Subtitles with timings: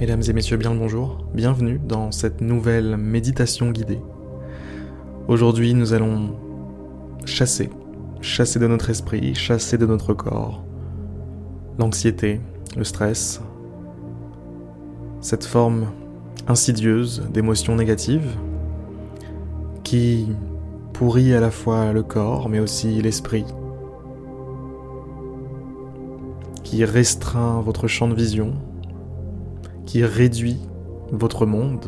[0.00, 1.26] Mesdames et messieurs, bien le bonjour.
[1.34, 4.00] Bienvenue dans cette nouvelle méditation guidée.
[5.28, 6.30] Aujourd'hui, nous allons
[7.26, 7.68] chasser,
[8.22, 10.64] chasser de notre esprit, chasser de notre corps
[11.78, 12.40] l'anxiété,
[12.78, 13.42] le stress,
[15.20, 15.88] cette forme
[16.48, 18.38] insidieuse d'émotions négatives
[19.84, 20.28] qui
[20.94, 23.44] pourrit à la fois le corps mais aussi l'esprit,
[26.64, 28.54] qui restreint votre champ de vision,
[29.90, 30.56] qui réduit
[31.10, 31.84] votre monde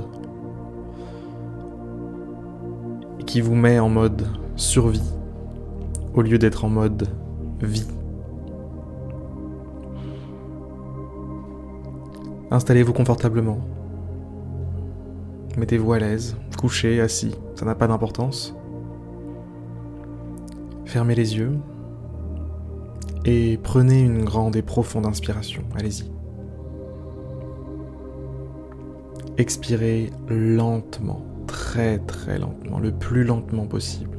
[3.20, 5.15] et qui vous met en mode survie
[6.12, 7.06] au lieu d'être en mode
[7.61, 7.87] vie.
[12.51, 13.61] Installez-vous confortablement.
[15.56, 18.53] Mettez-vous à l'aise, couché, assis, ça n'a pas d'importance.
[20.87, 21.56] Fermez les yeux
[23.25, 25.62] et prenez une grande et profonde inspiration.
[25.77, 26.21] Allez-y.
[29.38, 34.19] Expirez lentement, très très lentement, le plus lentement possible,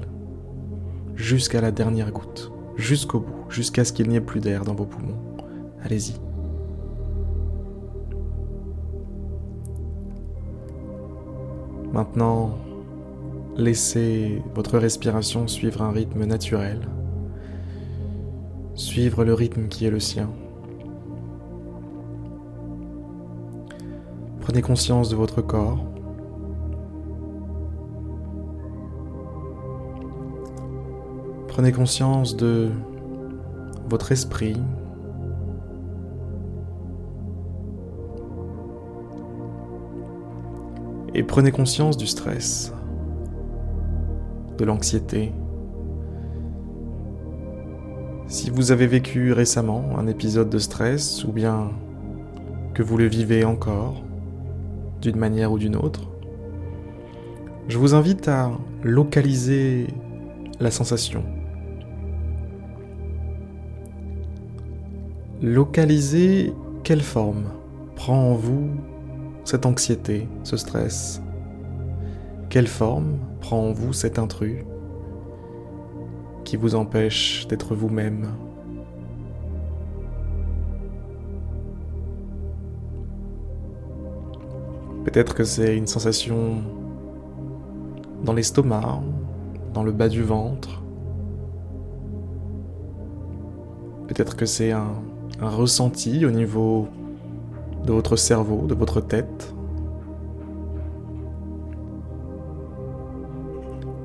[1.16, 4.86] jusqu'à la dernière goutte, jusqu'au bout, jusqu'à ce qu'il n'y ait plus d'air dans vos
[4.86, 5.19] poumons.
[5.84, 6.16] Allez-y.
[11.94, 12.58] Maintenant,
[13.56, 16.80] laissez votre respiration suivre un rythme naturel,
[18.73, 20.31] suivre le rythme qui est le sien.
[24.54, 25.84] Prenez conscience de votre corps.
[31.48, 32.70] Prenez conscience de
[33.90, 34.56] votre esprit.
[41.16, 42.76] Et prenez conscience du stress,
[44.59, 45.34] de l'anxiété.
[48.28, 51.72] Si vous avez vécu récemment un épisode de stress ou bien
[52.76, 54.04] que vous le vivez encore,
[55.04, 56.09] d'une manière ou d'une autre,
[57.68, 58.52] je vous invite à
[58.84, 59.88] localiser
[60.62, 61.24] la sensation.
[65.42, 66.53] Localiser
[66.86, 67.44] quelle forme
[67.97, 68.69] prend en vous
[69.44, 71.22] cette anxiété, ce stress?
[72.50, 74.63] Quelle forme prend en vous cet intrus
[76.46, 78.28] qui vous empêche d'être vous-même?
[85.03, 86.62] Peut-être que c'est une sensation
[88.24, 89.02] dans l'estomac,
[89.74, 90.81] dans le bas du ventre.
[94.08, 94.94] Peut-être que c'est un,
[95.42, 96.88] ressenti au niveau
[97.86, 99.53] de votre cerveau, de votre tête.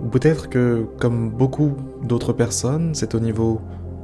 [0.02, 3.60] Ou peut-être que, comme beaucoup d'autres personnes, c'est au niveau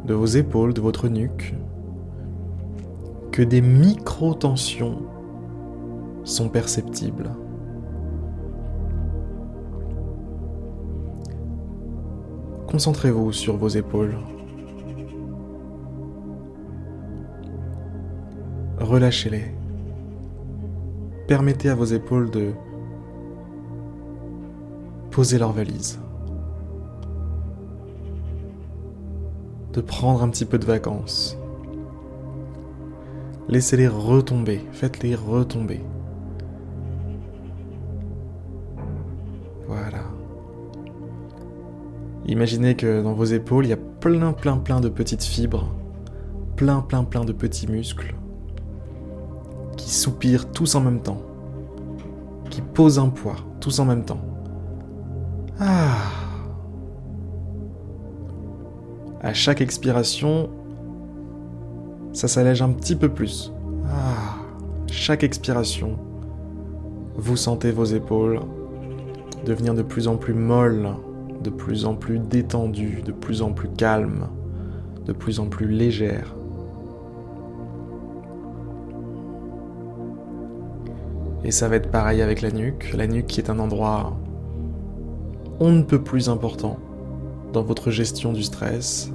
[0.06, 1.54] de vos épaules, de votre nuque,
[3.32, 4.98] que des micro-tensions
[6.24, 7.30] sont perceptibles.
[12.66, 14.16] Concentrez-vous sur vos épaules.
[18.80, 19.54] Relâchez-les.
[21.28, 22.52] Permettez à vos épaules de
[25.10, 26.00] poser leur valise.
[29.72, 31.38] De prendre un petit peu de vacances.
[33.48, 35.80] Laissez-les retomber, faites-les retomber.
[42.26, 45.68] Imaginez que dans vos épaules, il y a plein, plein, plein de petites fibres,
[46.56, 48.14] plein, plein, plein de petits muscles
[49.76, 51.20] qui soupirent tous en même temps,
[52.48, 54.20] qui posent un poids tous en même temps.
[55.60, 55.96] Ah.
[59.20, 60.48] À chaque expiration,
[62.12, 63.52] ça s'allège un petit peu plus.
[63.86, 64.36] Ah.
[64.86, 65.98] Chaque expiration,
[67.16, 68.40] vous sentez vos épaules
[69.44, 70.88] devenir de plus en plus molle,
[71.44, 74.28] de plus en plus détendue, de plus en plus calme,
[75.06, 76.34] de plus en plus légère.
[81.44, 84.16] Et ça va être pareil avec la nuque, la nuque qui est un endroit
[85.60, 86.78] on ne peut plus important
[87.52, 89.12] dans votre gestion du stress.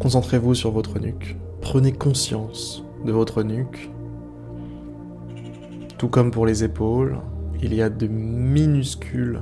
[0.00, 3.90] Concentrez-vous sur votre nuque, prenez conscience de votre nuque
[5.98, 7.18] tout comme pour les épaules,
[7.60, 9.40] il y a de minuscules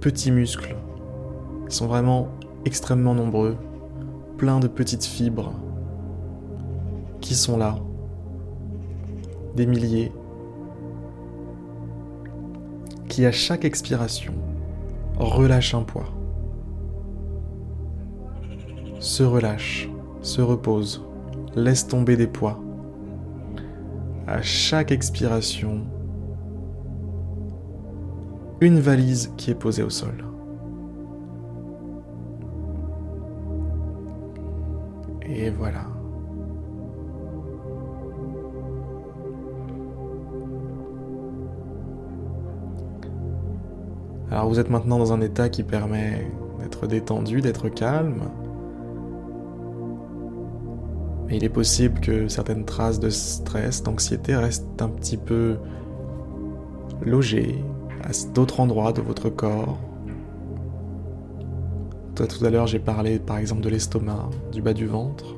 [0.00, 0.76] petits muscles.
[1.66, 2.28] Ils sont vraiment
[2.64, 3.56] extrêmement nombreux,
[4.38, 5.52] plein de petites fibres
[7.20, 7.76] qui sont là,
[9.56, 10.12] des milliers,
[13.08, 14.34] qui à chaque expiration
[15.18, 16.12] relâchent un poids,
[18.98, 19.88] se relâchent,
[20.22, 21.02] se reposent
[21.54, 22.60] laisse tomber des poids.
[24.26, 25.82] À chaque expiration,
[28.62, 30.24] une valise qui est posée au sol.
[35.26, 35.86] Et voilà.
[44.30, 46.30] Alors vous êtes maintenant dans un état qui permet
[46.60, 48.30] d'être détendu, d'être calme.
[51.26, 55.56] Mais il est possible que certaines traces de stress, d'anxiété restent un petit peu
[57.04, 57.64] logées
[58.04, 59.78] à d'autres endroits de votre corps.
[62.14, 65.36] Toi, tout à l'heure, j'ai parlé par exemple de l'estomac, du bas du ventre.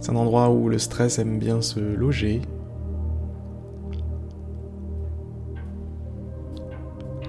[0.00, 2.42] C'est un endroit où le stress aime bien se loger.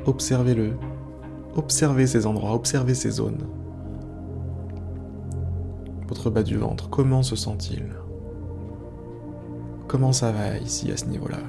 [0.06, 0.74] Observez-le.
[1.56, 3.48] Observez ces endroits, observez ces zones.
[6.08, 7.86] Votre bas du ventre, comment se sent-il?
[9.88, 11.40] Comment ça va ici à ce niveau-là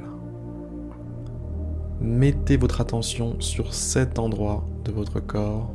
[2.00, 5.70] Mettez votre attention sur cet endroit de votre corps.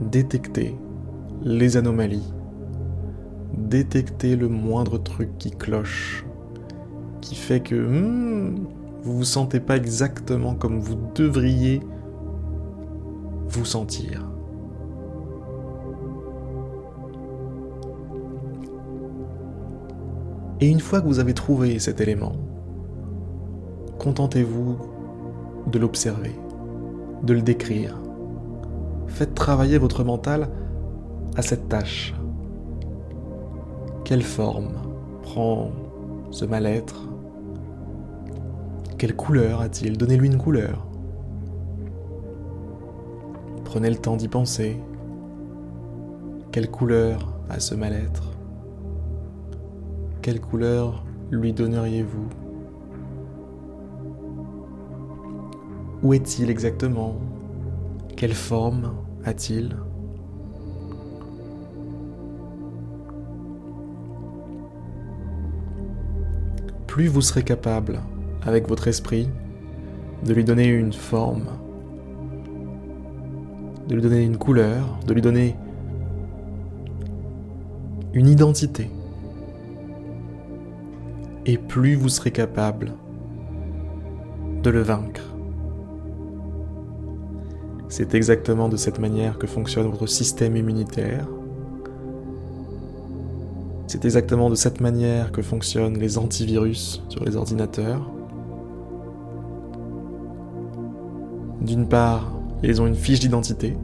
[0.00, 0.76] Détectez
[1.42, 2.32] les anomalies.
[3.54, 6.24] Détectez le moindre truc qui cloche,
[7.20, 8.66] qui fait que hmm,
[9.02, 11.80] vous vous sentez pas exactement comme vous devriez
[13.48, 14.30] vous sentir.
[20.60, 22.32] Et une fois que vous avez trouvé cet élément,
[23.98, 24.76] contentez-vous
[25.66, 26.38] de l'observer,
[27.22, 27.98] de le décrire.
[29.06, 30.50] Faites travailler votre mental
[31.36, 32.14] à cette tâche.
[34.04, 34.72] Quelle forme
[35.22, 35.70] prend
[36.30, 37.08] ce mal-être?
[38.98, 39.96] Quelle couleur a-t-il?
[39.96, 40.86] Donnez-lui une couleur.
[43.64, 44.76] Prenez le temps d'y penser.
[46.52, 48.29] Quelle couleur a ce mal-être?
[50.22, 52.28] Quelle couleur lui donneriez-vous?
[56.02, 57.16] Où est-il exactement?
[58.16, 58.94] Quelle forme
[59.24, 59.76] a-t-il?
[66.86, 68.00] Plus vous serez capable,
[68.42, 69.30] avec votre esprit,
[70.24, 71.46] de lui donner une forme,
[73.88, 75.56] de lui donner une couleur, de lui donner
[78.12, 78.90] une identité,
[81.46, 82.92] et plus vous serez capable
[84.62, 85.22] de le vaincre.
[87.88, 91.26] C'est exactement de cette manière que fonctionne votre système immunitaire.
[93.88, 98.08] C'est exactement de cette manière que fonctionnent les antivirus sur les ordinateurs.
[101.60, 102.32] D'une part,
[102.62, 103.76] ils ont une fiche d'identité.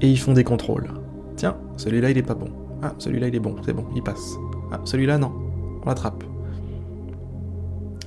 [0.00, 0.88] Et ils font des contrôles.
[1.36, 2.50] Tiens, celui-là il est pas bon.
[2.82, 4.36] Ah, celui-là il est bon, c'est bon, il passe.
[4.72, 5.32] Ah, celui-là non,
[5.84, 6.24] on l'attrape.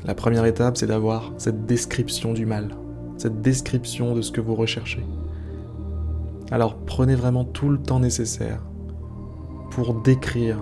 [0.06, 2.76] La première étape, c'est d'avoir cette description du mal,
[3.18, 5.04] cette description de ce que vous recherchez.
[6.52, 8.62] Alors prenez vraiment tout le temps nécessaire
[9.72, 10.60] pour décrire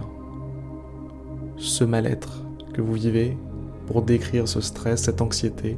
[1.57, 3.38] ce mal-être que vous vivez,
[3.88, 5.77] pour décrire ce stress, cette anxiété.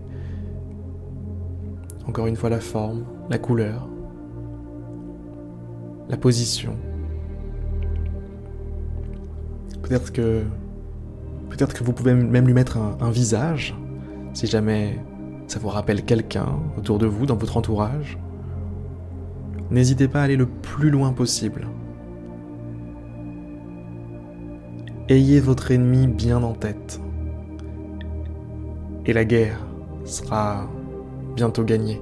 [2.07, 3.89] Encore une fois, la forme, la couleur,
[6.07, 6.75] la position,
[9.85, 10.41] Peut-être que.
[11.83, 13.73] Vous pouvez même lui mettre un, visage,
[14.33, 14.99] si jamais
[15.47, 18.17] ça vous rappelle quelqu'un autour de vous, dans votre entourage.
[19.71, 21.67] N'hésitez pas à aller le plus loin possible.
[25.07, 26.99] Ayez votre ennemi bien en tête.
[29.05, 29.65] Et la guerre
[30.03, 30.67] sera
[31.37, 32.01] bientôt gagnée.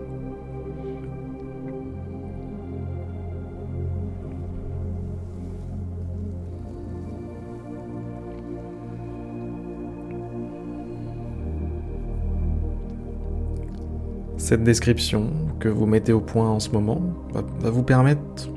[14.43, 15.29] Cette description
[15.61, 18.49] que vous mettez au point en ce moment va, vous permettre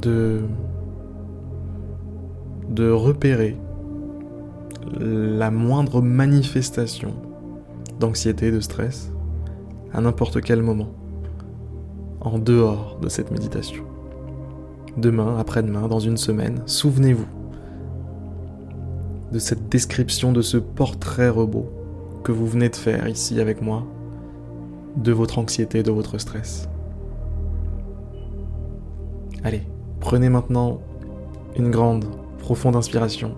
[0.00, 0.42] de,
[2.78, 3.56] repérer
[5.00, 7.14] la moindre manifestation
[7.98, 9.10] d'anxiété, de stress,
[9.92, 10.92] à n'importe quel moment,
[12.20, 13.82] en dehors de cette méditation.
[14.96, 17.26] Demain, après-demain, dans une semaine, souvenez-vous
[19.32, 21.68] de cette description de ce portrait robot
[22.24, 23.84] que vous venez de faire ici avec moi
[24.96, 26.68] de votre anxiété, de votre stress.
[29.42, 29.62] Allez,
[30.00, 30.80] prenez maintenant
[31.56, 32.06] une grande,
[32.38, 33.34] profonde inspiration.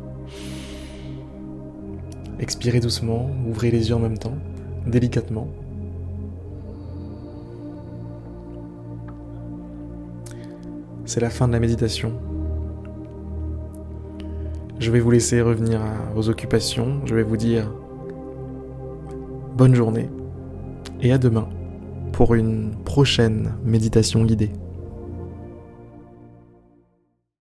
[2.38, 4.37] Expirez doucement, ouvrez les yeux en même temps,
[4.87, 5.49] délicatement.
[11.07, 12.12] C'est la fin de la méditation.
[14.78, 17.73] Je vais vous laisser revenir à vos occupations, je vais vous dire
[19.57, 20.11] bonne journée
[21.01, 21.49] et à demain
[22.13, 24.51] pour une prochaine méditation guidée.